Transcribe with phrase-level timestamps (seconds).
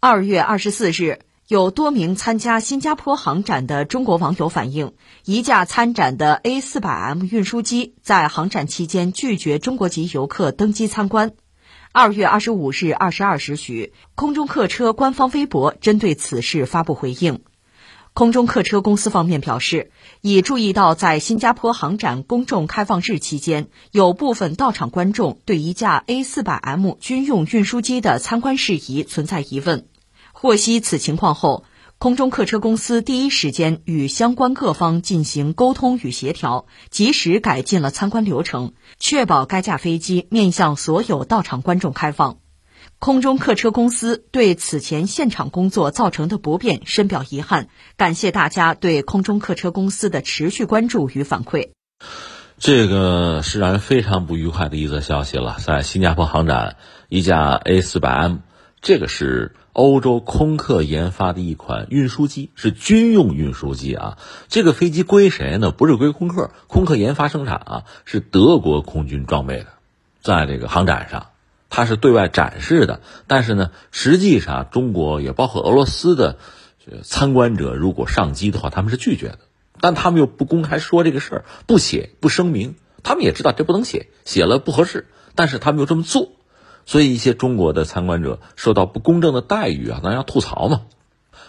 [0.00, 1.18] 二月二十四日，
[1.48, 4.92] 有多名参加新加坡航展的中国网友反映，
[5.24, 11.32] 一架参展的 A 四百 M 运输机在航展期间拒绝中国籍游客登机参观。
[11.90, 17.40] 二月二十五日二十二时许，空中客车官方微博针对此事发布回应。
[18.18, 19.92] 空中客车公司方面表示，
[20.22, 29.86] 已注意到在新加坡航展公众开放日期间，有部分到场观众对一架 A 四百 M 军用运输机的参观事宜存在疑问。
[30.32, 31.62] 获悉此情况后，
[31.98, 42.38] 空中客车公司第一时间与相关各方进行沟通与协调，及时改进了参观流程，确保该架飞机面向所有到场观众开放。
[42.98, 51.70] 空中客车公司对此前现场工作造成的不便深表遗憾，感谢大家对空中客车公司的持续关注与反馈。
[52.58, 55.58] 这个是让人非常不愉快的一则消息了。
[55.64, 56.76] 在新加坡航展，
[57.08, 58.38] 一架 A 四百 M，
[58.80, 64.18] 这个是欧洲空客研发的一款运输机，是军用运输机啊。
[64.48, 65.70] 这个飞机归谁呢？
[65.70, 69.66] 不是归空客，空客研发生产啊，是德国空军装备的，
[70.20, 71.28] 在这个航展上。
[71.70, 76.38] 它是对外展示的，但是呢，实际上中国也包括俄罗斯的
[77.02, 79.38] 参观者，如果上机的话，他们是拒绝的。
[79.80, 85.06] 但他们又不公开说这个事儿，不写不声明，他们也知道这不能写，写了不合适。
[85.34, 86.32] 但是他们又这么做，
[86.84, 90.82] 所以一些中国的参观者受到不公正的待遇啊，当然要吐槽嘛。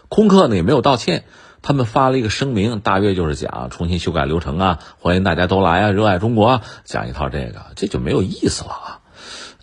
[0.10, 1.24] 空客呢也没有道歉，
[1.64, 8.99] 他们发了一个声明，大约就是讲重新修改流程啊，欢迎大家都来啊，热爱中国啊，讲一套这个，这就没有意思了啊。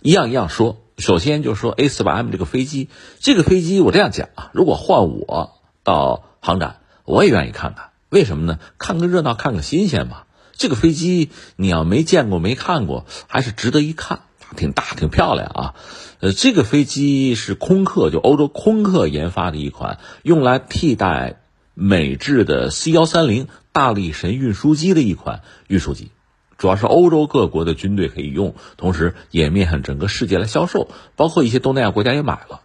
[0.01, 5.51] 一样一样说，首先就是说 A 四百 M 这个飞机，这个飞机我这样讲啊，如果换我
[5.83, 7.89] 到航展，我也愿意看看。
[8.09, 8.59] 为什么呢？
[8.77, 10.23] 看个热闹，看个新鲜嘛。
[10.53, 14.21] 这个飞机你要没见过、没看过，还是值得一看。
[14.55, 15.75] 挺大，挺漂亮啊。
[16.21, 21.41] 呃，这个飞机是空客，就欧洲空客研发的一款，用来替代
[21.73, 26.11] 美制的 C 幺三零大力神运输机的一款运输机。
[26.57, 32.61] 主要是欧洲各国的军队可以用，同时也面向整个世界来销售，包括一些东南亚国家也买了。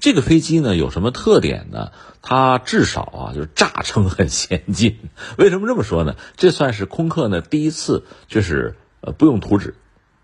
[0.00, 1.92] 这个飞机呢有什么特点呢？
[2.22, 4.98] 它至少啊就是炸成很先进。
[5.36, 6.16] 为什么这么说呢？
[6.36, 9.74] 这算是空客呢第一次就是呃不用图纸，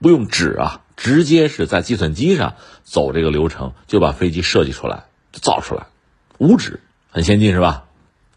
[0.01, 5.87] 不用纸啊，直接是在计算机上走这个流程就把飞机设计出来，造出来，
[6.39, 6.81] 无纸，
[7.11, 7.86] 很先进是吧？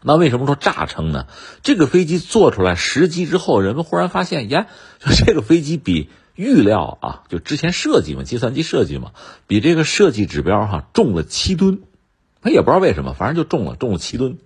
[0.02, 1.26] 那为什么说炸称呢？
[1.62, 4.66] 这个飞机做出来实机之后，人们忽然发现，呀，
[4.98, 9.12] 就这个飞机比预料啊，就之前设计嘛，计算机设计嘛，
[9.46, 11.82] 比这个设计指标哈重了七吨。
[12.42, 14.38] 他也不知道为什么，反正就重了，重了七吨。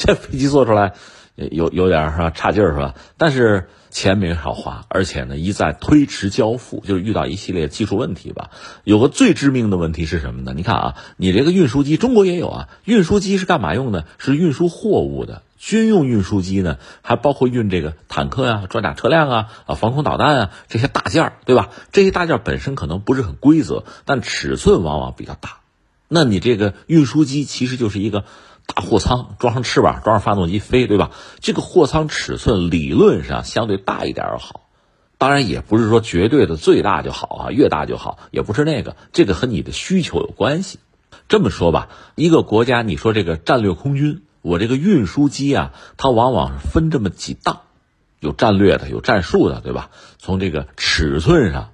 [0.00, 0.94] 这飞机做出来
[1.36, 2.94] 有有点是吧，差劲是吧？
[3.18, 3.68] 但是。
[3.92, 8.50] 钱没少花，而且呢一再推迟交付，就是遇到一系列技术问题吧。
[8.84, 10.52] 有个最致命的问题是什么呢？
[10.54, 12.68] 你看啊，你这个运输机，中国也有啊。
[12.84, 14.04] 运输机是干嘛用的？
[14.18, 15.42] 是运输货物的。
[15.58, 21.70] 军用运输机呢，还包括运这个坦克呀、装甲车辆啊、啊防空导弹啊这些大件儿，对吧？
[21.90, 25.56] 这些大件本身可能不是很规则，但尺寸往往比较大。
[26.06, 28.24] 那你这个运输机其实就是一个。
[28.72, 31.10] 大货舱装上翅膀，装上发动机飞，对吧？
[31.40, 34.68] 这个货舱尺寸理论上相对大一点要好，
[35.18, 40.78] 当然也不是说绝对的最大就好啊，越大就好，也不是那个，这个和你的需求有关系。
[41.28, 47.62] 这么说吧，一个国家，你说这个战略空军，我这个运输机啊，它往往分这么几档，
[48.20, 49.90] 有战略的，有战术的，对吧？
[50.18, 51.70] 从这个尺寸上。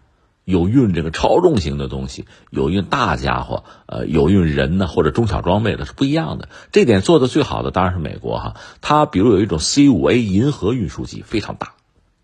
[0.47, 6.49] 有运这个超重型的东西，有运大家伙，呃，有运人呢，或者中小装备的是不一样的。
[6.71, 11.73] 这点做的最好的当然是美国哈，它比如有一种 C 五 A 银河运输机非常大，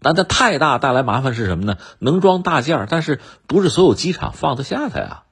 [0.00, 1.78] 但它太大带来麻烦是什么呢？
[1.98, 3.18] 能装大件儿，但是
[3.48, 5.24] 不是所有机场放得下它呀？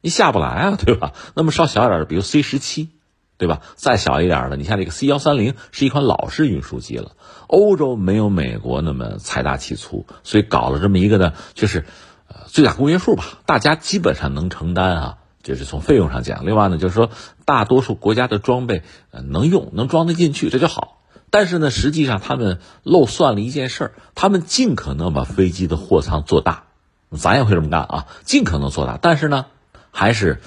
[0.00, 1.12] 你下不来啊，对吧？
[1.34, 2.88] 那么稍小一点的，比如 C 十七，
[3.36, 3.60] 对吧？
[3.74, 7.12] 再小一点的，你像这个 C 幺三零是一款老式运输机了。
[7.46, 11.84] 欧洲没有美国那么财大气粗，所以搞了这么一个呢，就是。
[12.28, 16.46] 呃最大公约数吧，大家基本上能承担啊，就是从费用上讲。
[16.46, 17.10] 另外呢，就是说
[17.44, 21.00] 大多数国家的装备呃能用，能装得进去，这就好。
[21.30, 26.64] 但是呢，实际上他们漏算了一件事儿，他们尽可能把飞机的货舱做大，
[27.10, 28.98] 咱也会这么干啊，尽可能做大。
[29.00, 29.44] 但是呢，
[29.90, 30.40] 还是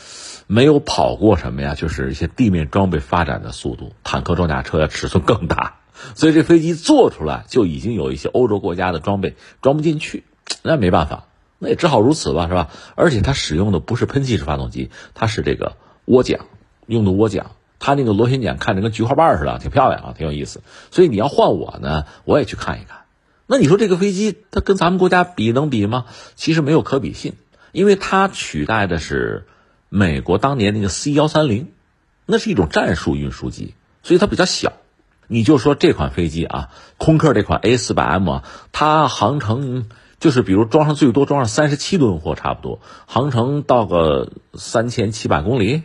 [0.48, 1.76] 没有跑过什么呀？
[1.76, 5.76] 就是一些地面装备发展的速度，坦克、装甲车尺寸更大，
[6.16, 10.24] 所以这飞机做出来就已经有一些欧洲国家的装备装不进去，
[10.64, 11.26] 那没办法。
[11.64, 12.72] 那也只好如此吧，是吧？
[12.96, 15.78] 而且它使用的不是喷气式发动机，它是这个
[16.08, 16.40] 涡桨
[16.88, 20.64] 用的涡桨，它那个螺旋桨看着跟菊花瓣似的，挺漂亮啊，挺有意思。
[20.90, 23.02] 所以你要换我呢，我也去看一看。
[23.46, 26.06] 那你说这个飞机它跟咱们国家比能比吗？
[26.36, 27.36] 其实没有可比性，
[27.72, 29.46] 因为它取代的是
[29.88, 31.72] 美国当年那个 C 幺三零，
[32.26, 34.74] 那是一种战术运输机，所以它比较小。
[35.28, 38.40] 你就说这款飞机啊，空客这款 A 四百 M，
[38.74, 39.86] 它航程
[40.22, 45.82] 就是比如装上最多装上三十七吨货差不多，航程到个三千七百公里，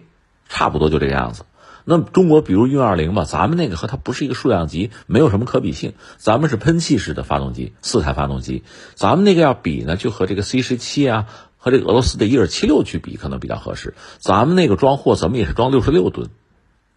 [0.47, 1.45] 差不多就这个样子。
[1.87, 5.95] 那中国比如运二零吧，咱们那个和它不是一个数量级，没有什么可比性。
[6.19, 8.63] 咱们是喷气式的发动机，四台发动机，
[8.95, 13.95] 咱们那个要比呢，就和这个 C 十七啊，和这个俄罗斯的伊尔七六去比，可能比较合适。
[14.19, 16.29] 咱们那个装货怎么也是装六十六吨，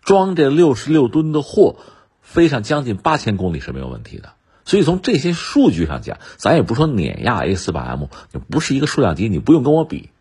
[0.02, 1.78] 装这六十六吨的货，
[2.22, 4.34] 飞上将近八千公里是没有问题的。
[4.70, 8.06] 所以从这些数据上讲，咱也不说碾压 A 四百 M，
[8.52, 10.12] 不是一个数量级，你不用跟我比。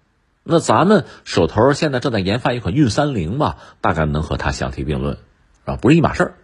[0.43, 5.19] 那咱们手头现在正在研发一款运三零吧，大概能和它相提并论，
[5.67, 6.35] 啊，不是一码事儿。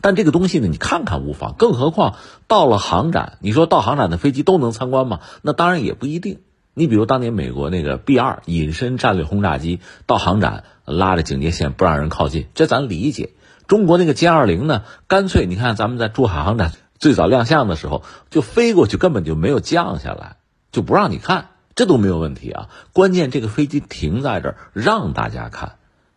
[0.00, 1.54] 但这个东西呢，你看看无妨。
[1.56, 2.16] 更何况
[2.48, 5.20] 到了航展，你说到航展的飞机都能参观吗？
[5.42, 6.40] 那当然也不一定。
[6.74, 13.30] 你比如当年美国那个 B 二隐身战略轰炸机到航展，拉着警戒线不让人靠近，这咱理解。
[13.68, 20.36] 中国那个歼二零呢，干脆你看咱们在珠海航展最早亮相的时候就飞过去，根本就没有降下来，
[20.72, 21.48] 就不让你看。
[21.74, 22.70] 这都没有问题啊！
[22.94, 25.74] 关键这个飞机停在这儿让大家看，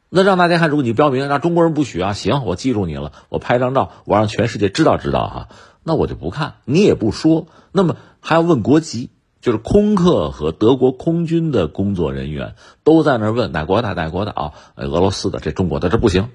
[0.08, 5.50] 那让大家看，如果你标明让中国人不许啊，行，我记住你了，我拍张照，我让全世界知道知道哈，
[5.84, 9.10] 那我就不看，你也不说，那么还要问国籍，
[9.42, 12.56] 就是空客和德国空军的工作人员
[12.86, 16.30] 都在那问哪国的哪国的啊，俄罗斯的这中国的这不行，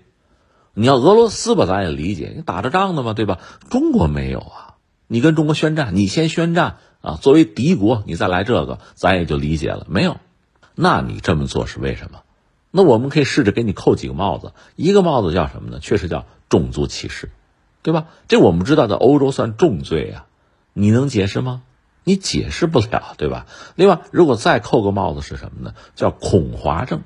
[0.75, 3.39] 你要俄罗斯吧，咱也理解，你打着仗的嘛，对吧？
[3.71, 4.75] 中国没有啊，
[5.07, 6.77] 你跟中国宣战，你先宣战。
[7.01, 9.87] 啊，作为敌国，你再来这个，咱也就理解了。
[9.91, 10.17] 没有，
[10.75, 12.23] 那你这么做是为什么？
[12.71, 14.55] 那我们可以试着给你扣几个帽子。
[14.75, 15.81] 一个帽子叫什么呢？
[15.81, 17.31] 确实叫种族歧视，
[17.83, 18.07] 对吧？
[18.27, 20.25] 这我们知道，在欧洲算重罪啊。
[20.73, 21.61] 你能解释吗？
[22.05, 23.45] 你解释不了，对吧？
[23.75, 25.75] 另外，如果再扣个帽子是什么呢？
[25.95, 27.03] 叫恐华症，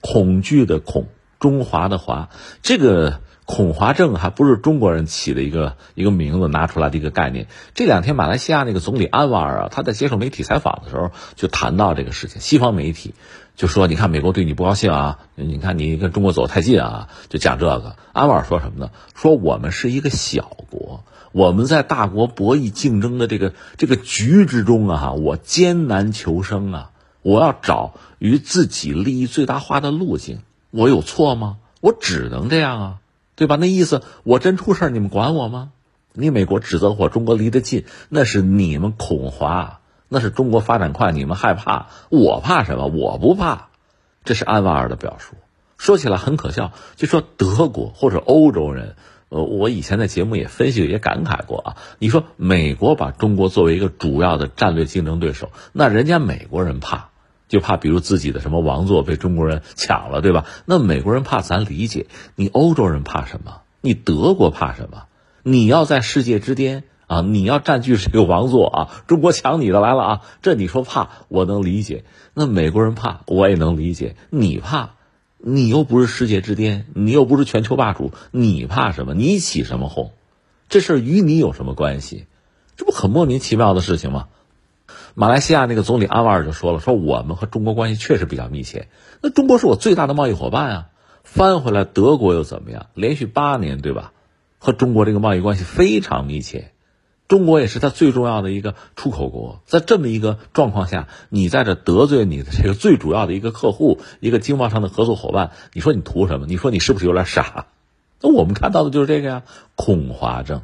[0.00, 1.08] 恐惧的恐，
[1.42, 2.30] 中华的华，
[2.62, 3.20] 这个。
[3.44, 7.48] 恐华症还不是中国人起的一个一个名字拿出来的一个概念。
[7.74, 12.40] 这两天马来西亚那个总理安瓦尔啊，他在接受媒体采访的时候就谈到这个事情。
[12.40, 13.14] 西方媒体
[13.56, 17.96] 就说：“你看美国对你不高兴啊，你看你跟中国走得太近啊。”就讲这个。
[18.12, 18.92] 安瓦尔说什么呢？
[19.14, 26.90] 说我们是一个小国，我们在大国博弈竞争的这个这个局之中啊，我艰难求生啊，
[27.22, 30.38] 我要找与自己利益最大化的路径。
[30.72, 31.58] 我有错吗？
[31.80, 32.98] 我只能这样啊。
[33.34, 33.56] 对吧？
[33.56, 35.72] 那意思，我真出事你们管我吗？
[36.12, 41.86] 你美国指责我中国离得近，那是你们恐华，那是中国发展快，你们害怕。
[42.10, 42.88] 我怕什么？
[42.88, 43.68] 我不怕。
[44.22, 45.34] 这是安瓦尔的表述。
[45.78, 48.96] 说起来很可笑，就说德国或者欧洲人，
[49.30, 51.76] 呃，我以前在节目也分析也感慨过啊。
[51.98, 57.08] 你说美国把中国作为一个主要的战略竞争对手，那人家美国人怕。
[57.52, 60.46] 就怕，比如自己的什么王座被中国人抢了，对吧？
[60.64, 62.06] 那美国人怕，咱理解。
[62.34, 63.60] 你欧洲人怕什么？
[63.82, 65.02] 你德国怕什么？
[65.42, 67.20] 你要在世界之巅啊！
[67.20, 69.04] 你要占据这个王座啊！
[69.06, 70.20] 中国抢你的来了啊！
[70.40, 72.04] 这你说怕，我能理解。
[72.32, 74.16] 那美国人怕，我也能理解。
[74.30, 74.94] 你怕，
[75.36, 79.12] 你又不是世界之巅，你又不是全球霸主，你怕什么？
[79.12, 80.12] 你起什么哄？
[80.70, 82.24] 这事儿与你有什么关系？
[82.78, 84.28] 这不很莫名其妙的事情吗？
[85.14, 88.88] 马来西亚那个总理安瓦尔就说了：“说我们和中国关系确实比较密切。
[89.20, 90.86] 那中国是我最大的贸易伙伴啊。
[91.22, 92.86] 翻回来，德国又怎么样？
[92.94, 94.12] 连续八年，对吧？
[94.58, 96.72] 和中国这个贸易关系非常密切。
[97.28, 99.62] 中国也是他最重要的一个出口国。
[99.64, 106.46] 在这么一个状况下，你在这得罪你的这个最主要的一个客户，一个经贸上的合作伙伴，你说你图什么？
[106.46, 107.66] 你说你是不是有点傻？
[108.20, 109.42] 那我们看到的就是这个呀，
[109.74, 110.62] 恐华症，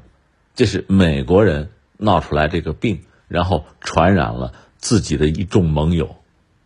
[0.55, 6.17] 这是美国人闹出来这个病。”然后传染了自己的一众盟友，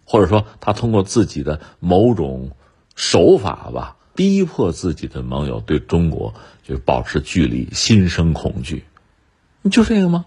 [0.05, 2.53] 或者说他通过自己的某种
[2.95, 8.85] 手法吧，逼迫自己的盟友对中国就保持距离，心生恐惧。
[9.63, 10.25] 你就这个吗？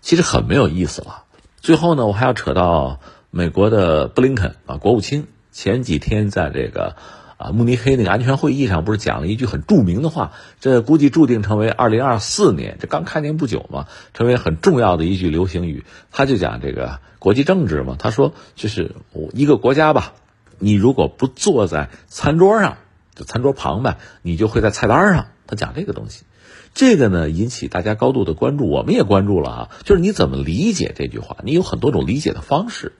[0.00, 1.24] 其实很没有意思了。
[1.60, 6.96] 最后呢，我还要扯到美国的布林肯啊，国务卿前几天在这个。
[7.38, 15.84] 啊，慕尼黑那个安全会议上不是讲了一句很著名的话，这估计注定成为二零二四年这刚开年不久嘛，成为很重要的一句流行语。
[16.10, 20.14] 他就讲这个国际政治嘛，他说就是我一个国家吧，
[20.58, 22.78] 你如果不坐在餐桌上，
[23.14, 25.26] 就餐桌旁呗，你就会在菜单上。
[25.46, 26.24] 他讲这个东西，
[26.72, 31.36] 这个呢引起大家高度的关注，我们也关注了啊，就是你怎么理解这句话？
[31.44, 32.94] 你有很多种理解的方式。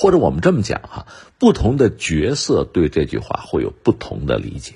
[0.00, 1.06] 或者我们这么讲哈，
[1.38, 4.74] 不同的角色对这句话会有不同的理解。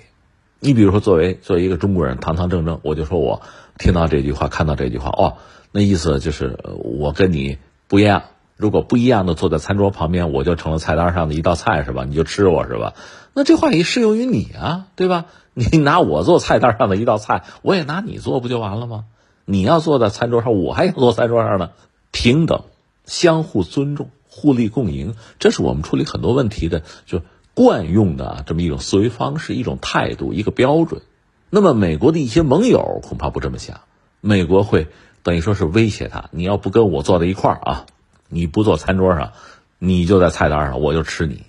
[0.59, 3.43] 你比如说，作为作为一个中国人，堂堂正正，我就说我
[3.79, 5.37] 听到这句话，看到这句话，哦，
[5.71, 8.25] 那意思就是我跟你不一样。
[8.57, 12.05] 如果不一样的坐在餐桌旁边，我就成了菜单上的一道菜，是吧？
[12.05, 12.95] 你就吃我是吧？
[13.33, 15.26] 那这话也适用于你啊，对吧？
[15.55, 19.05] 你拿我做菜单上的一道菜，我也拿你做不就完了吗？
[19.45, 21.71] 你要坐在餐桌上，我还想坐餐桌上呢，
[22.11, 22.64] 平等、
[23.05, 27.21] 相互尊重、互利共赢，这是我们处理很多问题的就
[27.53, 31.03] 惯用的这么一种思维方式、一种态度、一个标准。
[31.51, 33.83] 那么，美国的一些盟友恐怕不这么想，
[34.23, 34.89] 美国会
[35.23, 37.85] 等于说是威胁他：你要不跟我坐在一块儿啊，
[38.31, 39.33] 你不坐餐桌上，
[39.79, 41.43] 你就在菜单上，我就吃你。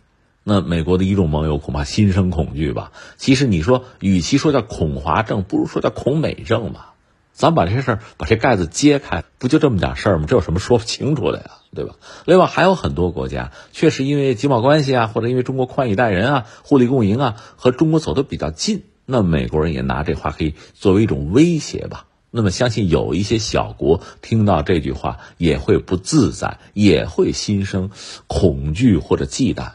[0.44, 2.92] 那美国的一众盟友恐怕心生恐惧吧？
[3.16, 6.93] 其实你说，与其说叫恐华症，不如说叫恐美症吧。
[7.34, 10.26] 咱把这事儿把这盖子揭开，不就这么点事儿吗？
[10.28, 11.46] 这有什么说不清楚的呀？
[11.76, 11.96] 对吧？
[12.26, 18.84] 另外还有很多国家确实因为经贸关系啊，或者因为中国宽以待人啊、互利共赢啊，和中国走得比较近。
[19.06, 22.06] 那美国人也拿这话可以作为一种威胁吧？
[22.30, 27.90] 那么相信有一些小国听到这句话也会不自在，也会心生
[28.28, 29.72] 恐惧或者忌惮，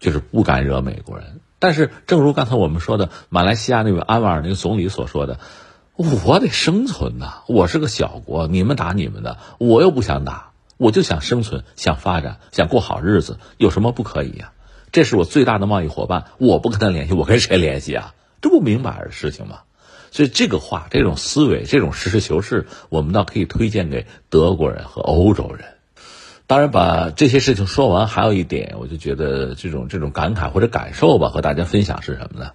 [0.00, 1.40] 就是不敢惹美国人。
[1.58, 5.38] 但是正如刚才我们说的，马来西亚那位安瓦尔那个总理所说的，
[6.24, 14.52] 我得生存呐，我是个小国，你们打你们的，我又不想打，我就想生存，想发展，想过好日子，有什么不可以呀？
[14.90, 18.14] 这是我最大的贸易伙伴，我不跟他联系，我跟谁联系啊？
[18.40, 19.60] 这不明摆的事情吗？
[20.10, 25.66] 所以这个话、这种思维、这种实事求是，我们倒可以推荐给德国人和欧洲人。
[26.46, 32.50] 当然，把这些事情说完，还有一点，我就觉得这种这种感慨或者感受吧，和大家分享是什么呢？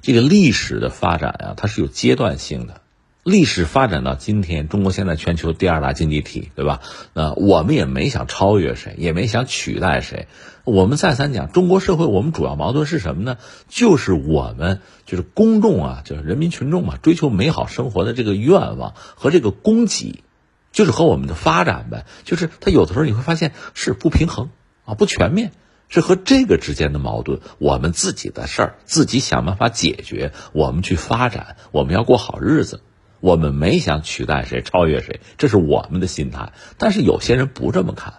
[0.00, 2.80] 这个历史的发展啊，它是有阶段性的。
[3.22, 6.80] 历史发展到今天，中国现在全球第二大经济体，对吧？
[7.12, 10.28] 那我们也没想超越谁，也没想取代谁。
[10.62, 13.36] 我们再三讲，中国社会我们主要矛盾是什么呢？
[13.68, 20.22] 就是我们就是公众啊，就是人民群众嘛，追求美好生活的这个愿望和这个供给，
[20.70, 22.06] 就是和我们的发展呗。
[22.22, 24.50] 就是它有的时候你会发现是不平衡
[24.84, 25.50] 啊，不全面，
[25.88, 27.40] 是和这个之间的矛盾。
[27.58, 32.80] 我们自己的事儿自己想办法解决，我们去发展，我们要过好日子。
[33.20, 36.52] 我们没想取代谁、超越谁，这是我们的心态。
[36.76, 38.14] 但是有些人不这么看，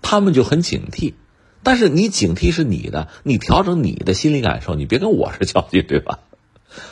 [0.00, 1.14] 他们就很警惕。
[1.62, 6.20] 但是你警惕是你的，你调整你的心理感受，你别跟我是较劲，对吧？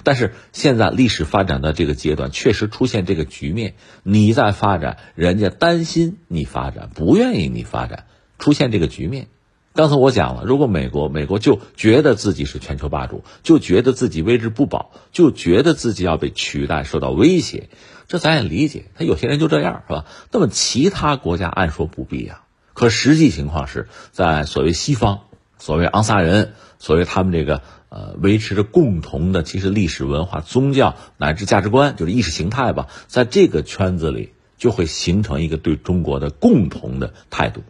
[0.04, 8.06] 但是现在历史发展的这个阶段，确实出现这个局面：你在发展，人家担心你发展，不愿意你发展，
[8.38, 9.28] 出现这个局面。
[9.76, 17.68] 刚才我讲了，如果美国美国就觉得自己是全球霸主，就觉得自己位置不保，就觉得自己要被取代、受到威胁，
[18.09, 18.87] 这咱也理解。
[18.95, 20.06] 他有些人就这样，是吧？
[20.33, 22.40] 那么其他国家按说不必呀，
[22.73, 25.21] 可实际情况是在所谓西方、
[25.59, 37.62] 所谓昂萨人、所谓他们这个呃维持着共同的其实历史文化、宗教乃至价值观，就是意识形态吧，在这个圈子里就会形成一个对中国的共同的态度。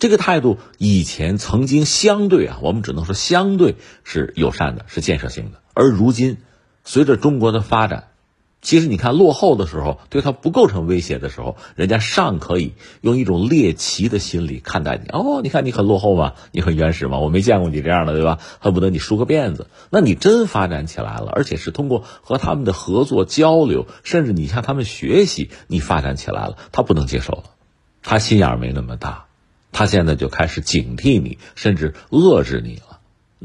[0.00, 5.60] 这个态度以前曾经相对啊，我们只能说相对是友善的，是建设性的。
[5.74, 6.38] 而如今，
[6.84, 8.08] 随着中国的发展，
[8.62, 15.10] 其实你看落后的时候，对它不构成威胁的时候，人家尚可以用一种猎奇的心理看待你。
[15.10, 16.32] 哦，你看你很落后吗？
[16.50, 17.18] 你很原始吗？
[17.18, 18.38] 我没见过你这样的，对吧？
[18.58, 19.66] 恨不得你梳个辫子。
[19.90, 27.44] 那你真发展起来了，而且是通过和他们的合作交流，甚至你向他们学习，你发展起来了，他不能接受了，
[28.02, 29.26] 他心眼没那么大。
[29.72, 33.00] 他现在就开始警惕你，甚至遏制你了。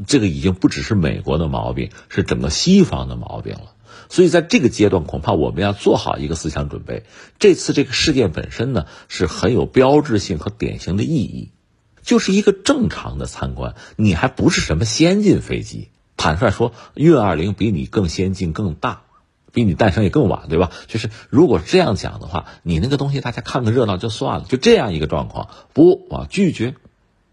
[0.06, 3.72] 这个已经不只是美国的毛病，是整个西方的毛病了。
[4.08, 7.04] 所以在这个阶段，恐怕我们要做好一个思想准备。
[7.38, 11.50] 这次这个事件本身呢，是很有标志性和典型的意义，
[12.02, 15.88] 就是一个正常的参观，你还不是什么先进飞机。
[16.18, 19.02] 坦率说，运二零比你更先进、更大。
[19.56, 20.70] 比你诞生也更晚，对吧？
[20.86, 26.74] 就是如果这样讲的话，你那个东西大家看个热闹就算了，就这样一个状况，不啊拒绝，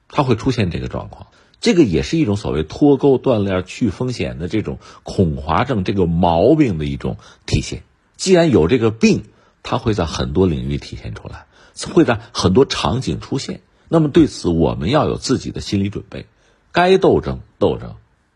[0.07, 1.27] 它会出现这个状况。
[1.59, 7.83] 这个也是一种所谓脱钩断链去风险的这种恐华症这个毛病的一种体现。
[8.15, 9.25] 既然有这个病，
[9.61, 11.45] 它会在很多领域体现出来，
[11.93, 13.59] 会在很多场景出现。
[13.89, 16.25] 那么对此，我们要有自己的心理准备，
[16.71, 17.95] 该斗争斗争，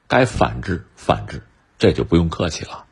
[0.09, 1.43] 该反制反制，
[1.79, 2.83] 这就不用客气了。